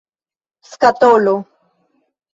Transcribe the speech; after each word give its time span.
skatolo 0.71 1.35